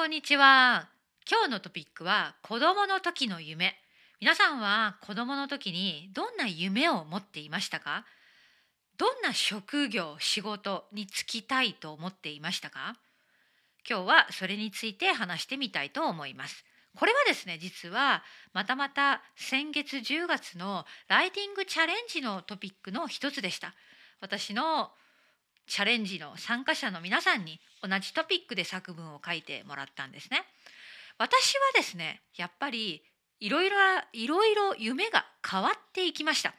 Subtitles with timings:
[0.00, 0.88] こんにちは。
[1.30, 3.74] 今日のトピックは子供の時の夢。
[4.18, 8.06] 皆さんは子供の時にどんな夢を持っていましたか？
[8.96, 12.94] どんな職業仕事に就きたいと思っていましたか？
[13.86, 16.64] 今日はそれについて話してみたいと思います。
[16.96, 18.22] これはですね実は
[18.54, 23.74] またまた先月10月のライティングチャレンジのトピックの一つでした。
[24.22, 24.92] 私の
[25.70, 30.42] チャレンジの参加者の皆さんに同じトピックで作文を書いてもらったんですね。
[31.16, 33.02] 私はですねやっぱり
[33.38, 33.76] いろいろ
[34.12, 36.52] いろいろ夢が変わっていきました。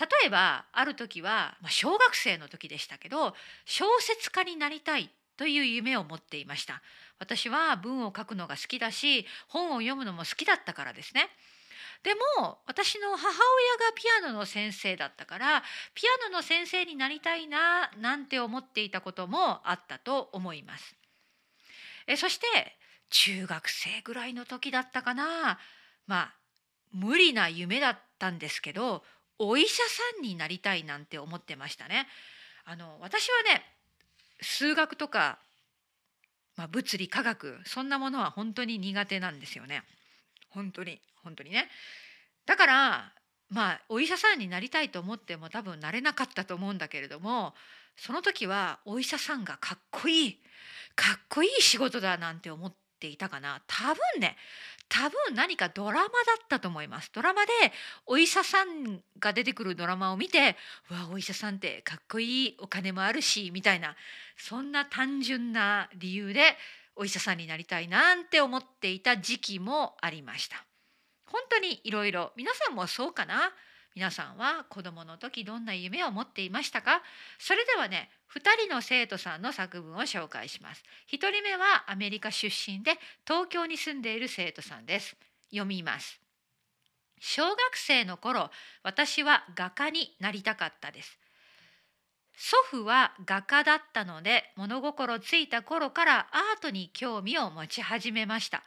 [0.00, 6.82] 例えばある時は、まあ、小学生の時でしたけど小説家になりたいという夢を持っていました
[7.20, 11.28] 私は文を書くのが好きだし本を読むのも好きだったからですね
[12.02, 13.36] でも私の母親が
[13.94, 15.62] ピアノの先生だったから
[15.94, 20.94] ピアノの先生になりたいななんて思っていたこともあったと思います。
[22.06, 22.46] えそして
[23.10, 25.58] 中学生ぐらいの時だったかな
[26.06, 26.34] まあ
[26.92, 29.02] 無理な夢だったんですけど
[29.38, 32.06] お医者さんになりたいなんて思ってましたね。
[32.64, 33.62] あの私はね
[34.40, 35.38] 数学とか、
[36.56, 39.82] まあ、物理科学そんなものは本当に苦手なんですよね。
[40.54, 41.68] 本当に本当にね。
[42.46, 43.12] だから
[43.50, 47.54] まあお医者さんになりたいと思っても多分なれなかったと思うんだけれども
[47.96, 50.38] その時はお医者さんがかっこいい
[50.96, 53.62] かっこいい仕事だなんて思っていたかな。
[53.66, 54.36] 多分ね
[54.88, 57.10] 多分何かドラマだったと思います。
[57.12, 57.52] ドラマで
[58.06, 60.56] お医者さんが出てくるドラマを見て
[60.90, 63.96] うわお医者さんってかっこいいお金もあるしみたいな
[64.36, 66.56] そんな単純な理由で
[66.96, 70.64] お医者さんになりたいなんて思っていた時期もありました。
[71.26, 73.52] 本当にいろいろ皆さんもそうかな？
[73.94, 77.02] 皆さんは子供の時どんな夢を持っていましたか？
[77.38, 80.82] それではね2人の生徒さんの作文を紹介します。
[81.12, 82.92] 1人目はアメリカ出身で
[83.26, 85.16] 東京に住んでいる生徒さんです。
[85.50, 86.20] 読みます。
[87.20, 88.50] 小学生の頃
[88.82, 91.18] 私は画家になりたかったです。
[92.36, 98.62] 祖父は画家だったので物心ついた頃からアートに興味を持ち始めました。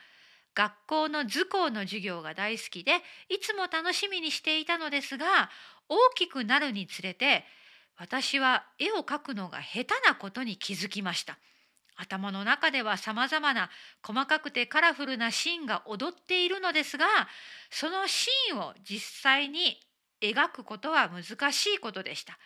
[0.56, 2.94] 学校の図工の授業が大好きで
[3.30, 5.52] いつも楽しみにしていたのですが
[5.88, 7.44] 大きくなるにつれて
[7.96, 11.38] 私は絵を描くのが下手なことに気づきました。
[11.98, 13.70] 頭の中ではさまざまな
[14.04, 17.06] 細かくてカラフルなシーンが踊っているのですが
[17.72, 19.80] そのシーンを実際に
[20.22, 22.38] 描くことは難しいことでした。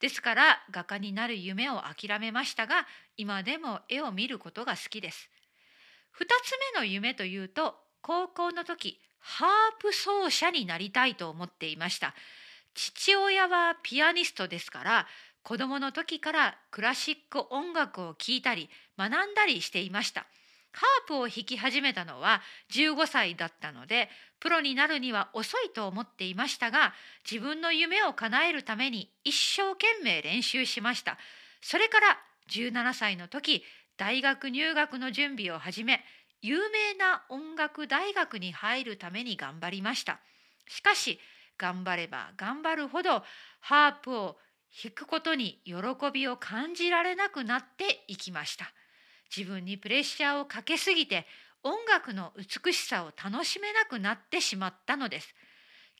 [0.00, 2.86] ですから画家になる夢を諦めましたが
[3.16, 5.28] 今でも絵を見ることが好きです。
[6.18, 9.48] 2つ目の夢というと高校の時ハー
[9.80, 12.14] プ奏者になりたいと思っていました。
[12.74, 15.06] 父親はピアニストですから
[15.42, 20.26] 子供の時からクラシック音楽を聴いたり学んだりしていました。
[20.72, 22.40] ハープを弾き始めたのは
[22.72, 24.08] 15歳だったので
[24.40, 26.94] プロになるには遅いと思っていましたが
[27.28, 31.18] 自分の夢を叶えるために一生懸命練習しました。
[31.60, 32.18] それから
[32.50, 33.62] 17歳の時
[33.96, 36.04] 大学入学の準備を始め
[36.40, 40.20] 有名な音楽大学に入るために頑張りました。
[40.68, 41.18] しかし
[41.58, 43.22] 頑張れば頑張るほど
[43.60, 44.36] ハープを
[44.82, 45.74] 弾くことに喜
[46.12, 48.72] びを感じられなくなっていきました。
[49.36, 51.26] 自分にプレッシャーをかけすぎて
[51.62, 55.34] 音楽の美しさを楽しめなくなってしまったのです。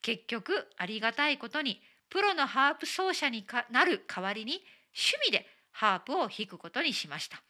[0.03, 4.63] 結局ありがたいことにプロのハープ奏者になる代わりに
[4.95, 7.43] 趣味でハープを弾くことにしました。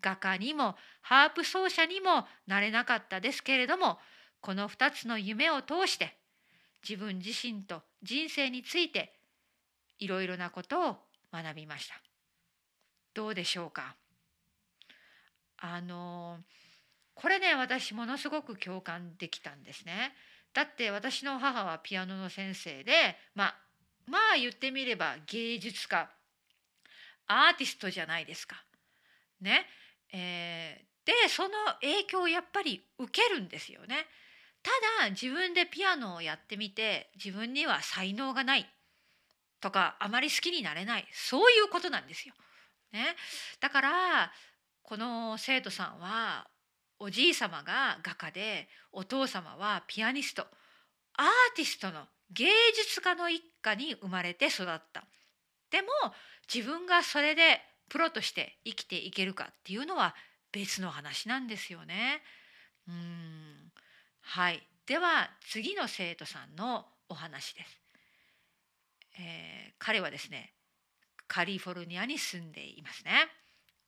[0.00, 3.98] 画家にもハープ奏者にもなれなかったですけれども
[4.40, 6.16] この2つの夢を通して
[6.82, 9.12] 自分自身と人生について
[10.00, 10.96] いろいろなことを
[11.32, 11.94] 学びました。
[13.14, 13.94] どうでしょうか？
[15.58, 16.40] あの
[17.14, 20.12] これね私ものすごく共感できたんですね。
[20.54, 23.54] だって私の母はピアノの先生でまあ
[24.06, 26.10] まあ言ってみれば芸術家
[27.26, 28.62] アーティストじゃないですか。
[29.40, 29.66] ね
[30.12, 31.48] えー、でその
[31.80, 34.06] 影響をやっぱり受けるんですよね。
[34.62, 34.70] た
[35.04, 38.66] だ自分でピアノをやってみて自分には才能がない
[39.60, 42.34] とかあまり好きになれないそういうことなんですよ。
[42.92, 43.16] ね、
[43.60, 44.32] だから
[44.82, 46.46] この生徒さんは
[47.02, 50.46] おじい様が画家でお父様はピアニスト
[51.16, 51.26] アー
[51.56, 52.44] ティストの芸
[52.76, 55.04] 術家の一家に生まれて育った。
[55.72, 55.88] でも
[56.52, 60.14] 自分がそれでプロとして生きていけるかっていうのは
[60.52, 62.22] 別の話なんですよね。
[62.86, 63.72] うん
[64.20, 67.80] はいでは次の生徒さんのお話です。
[69.18, 70.52] えー、彼はですね
[71.26, 73.26] カリフォルニアに住んでいますね。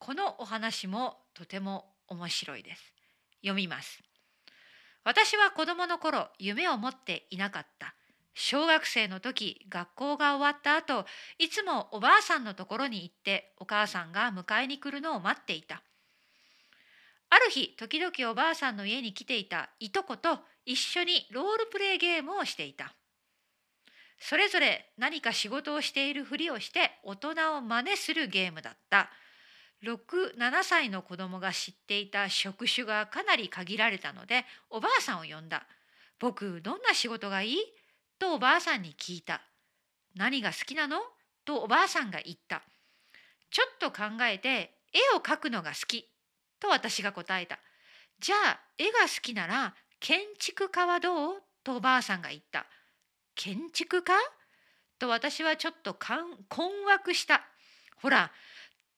[0.00, 2.93] このお話もとても面白いです。
[3.44, 4.02] 読みます。
[5.04, 7.94] 私は子供の頃夢を持っていなかった。
[8.34, 11.06] 小学生の時学校が終わった後
[11.38, 15.82] いつもおばあさんのところに行ってお母さんが迎えに来るのを待っていた。
[17.30, 22.94] ある日時々おばあさんの家に来ていたいとこと一緒にロールプレイゲームをしていた。
[24.18, 29.10] それぞれ何か仕事をしているふりをして大人を真似するゲームだった。
[29.84, 35.66] 67歳の子供が知っていた職種がかなり限られたのでおばあさんを呼んだ
[36.18, 37.58] 「僕どんな仕事がいい?」
[38.18, 39.42] とおばあさんに聞いた
[40.16, 41.02] 「何が好きなの?」
[41.44, 42.62] とおばあさんが言った
[43.50, 46.10] 「ちょっと考えて絵を描くのが好き」
[46.58, 47.58] と私が答えた
[48.18, 52.66] 「じゃあ絵が好きなら建築家はどう?」とおばあさんが言った
[53.34, 54.14] 「建築家?」
[54.98, 57.44] と私はちょっと困惑した
[57.96, 58.32] ほら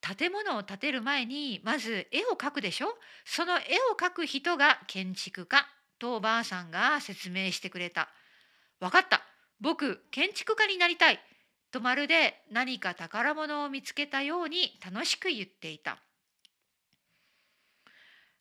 [0.01, 2.97] 建物を建てる前にまず絵を描くでしょ？
[3.25, 3.61] その絵
[3.91, 5.67] を描く人が建築家
[5.99, 8.09] とおばあさんが説明してくれた。
[8.79, 9.21] わかった
[9.59, 11.19] 僕建築家になりたい
[11.71, 15.97] とまるで何か宝物を見つけたように楽しく言っていた。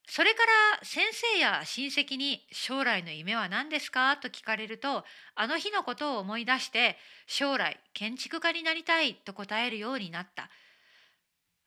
[0.09, 0.43] それか
[0.81, 1.05] ら先
[1.35, 4.17] 生や親戚に将来の夢は何ですか？
[4.19, 5.05] と聞かれると
[5.35, 10.49] あの日のことを思い出して将来建築家になりたいと答えるようになった。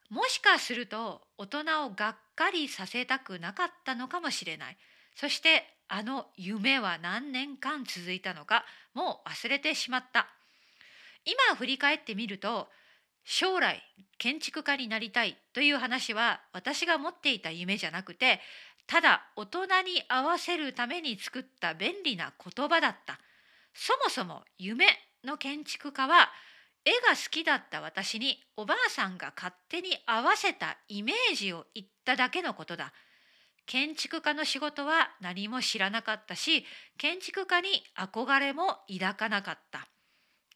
[0.09, 4.77] もしかすると大人をがっかりさせたくなかったのかもしれない。
[5.15, 10.27] そしてあの夢は何年間続いたのかもう忘れてしまった。
[11.25, 12.67] 今振り返ってみると
[13.23, 13.83] 将来
[14.17, 18.39] 建築家になりたいという話は私が持っていた夢じゃなくて
[18.87, 23.19] ただ大人に合わせるために作った便利な言葉だった。
[23.75, 24.85] そもそも夢
[25.23, 26.31] の建築家は
[26.85, 32.93] 絵が好きだった私におばあさんが勝手に合わせたイメージを言っただけのことだ。
[33.65, 36.65] 建築家の仕事は何も知らなかったし
[36.97, 39.87] 建築家に憧れも抱かなかった。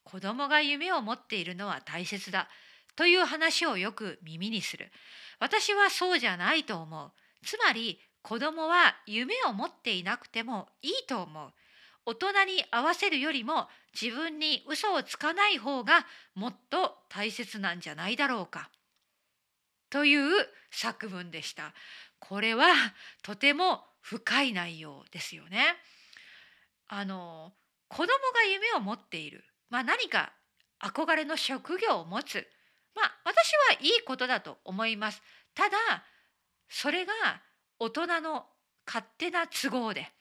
[0.03, 2.49] 子供が夢を持っているのは大切だ
[2.95, 4.91] という話をよく耳にする。
[5.39, 7.11] 私はそうじゃないと思う。
[7.45, 11.53] つまり子供は夢を持っていなくてもいいと思う。
[12.05, 13.67] 大人に合わせるよりも
[13.99, 16.05] 自分に嘘をつかない方が
[16.35, 18.69] もっと大切なんじゃないだろうか。
[19.89, 20.31] という
[20.71, 21.73] 作文でした。
[22.19, 22.65] これは
[23.21, 25.63] とても深い内容ですよね。
[26.87, 27.53] あの
[27.87, 30.33] 子供が夢を持っている、まあ、何か
[30.81, 32.45] 憧れの職業を持つ、
[32.95, 35.21] まあ、私はいいことだと思います。
[35.55, 35.77] ただ
[36.67, 37.13] それが
[37.79, 38.45] 大人の
[38.85, 40.11] 勝手な都合で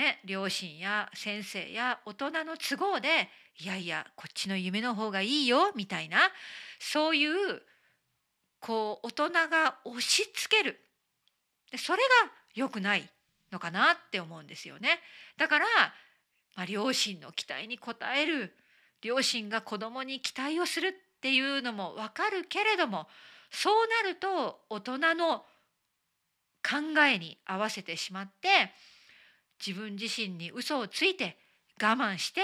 [0.00, 6.16] ね、両親や先生や大人の都合でいやいやこっちの夢の方がいいよみたいな
[6.78, 7.60] そういう
[8.60, 10.80] こう大人が押し付ける
[11.70, 13.10] でそれが良くない
[13.52, 15.00] のかなって思うんですよね。
[15.36, 15.66] だから、
[16.56, 18.54] まあ、両親の期待に応える
[19.02, 23.06] 両親が子供に期待をするっていうのも分かるけれども
[23.50, 25.44] そうなると大人の
[26.62, 28.48] 考えに合わせてしまって
[29.64, 31.36] 自分自身に嘘をついて
[31.80, 32.40] 我慢して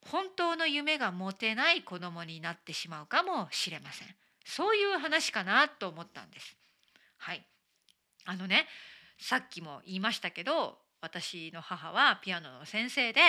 [0.00, 4.08] 本当の夢が持てない子供になってしまうかもしれません。
[4.44, 6.56] そういう話かなと思ったんです。
[7.18, 7.44] はい。
[8.24, 8.66] あのね
[9.18, 13.20] さっきも言いましたけど私の母はピアノの先生で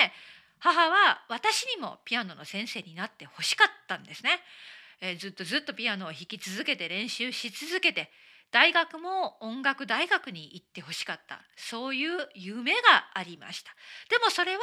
[0.58, 4.30] 母は私にもピアノの先生になってほしかったんですね、
[5.00, 8.10] えー、ずっとずっとピアノを弾き続けて練習し続けて
[8.50, 11.42] 大学も音楽大学に行ってほしかった。
[11.56, 12.80] そういう夢が
[13.14, 13.70] ありました。
[14.08, 14.62] でもそれは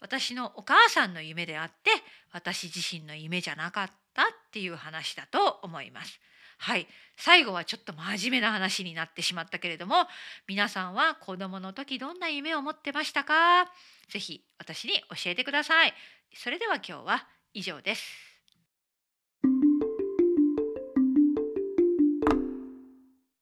[0.00, 1.90] 私のお母さんの夢であって
[2.32, 6.20] 私自身の夢じゃなかったっていう話だと思います。
[6.58, 6.86] はい。
[7.16, 10.06] 最後はちょっと真面目な話になってしまったけれども
[10.46, 13.64] 皆さんは子供の時どんな夢を持ってましたか？
[14.08, 15.94] ぜひ私に教えてください。
[16.36, 18.33] それでは今日は以上です。